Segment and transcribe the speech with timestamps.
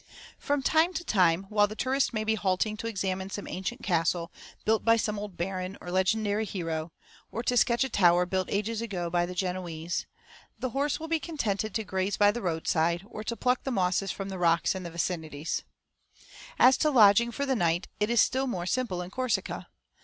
[0.39, 4.31] From time to time, while the tourist may be halting to examine some ancient castle,
[4.65, 6.91] built by some old baron or legendary hero,
[7.31, 10.07] or to sketch a tower built ages ago by the Genoese,
[10.57, 13.69] the horse will be contented to graze by the road side, or to pluck the
[13.69, 15.45] mosses from the rocks in the vicinity.
[16.57, 19.67] As to lodging for the night, it is still more simple in Corsica.